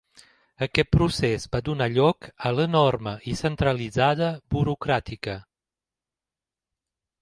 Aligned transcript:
Aquest 0.67 0.87
procés 0.95 1.45
va 1.55 1.61
donar 1.67 1.89
lloc 1.99 2.31
a 2.51 2.53
l'enorme 2.61 3.15
i 3.33 3.37
centralitzada 3.45 4.33
burocràtica. 4.57 5.41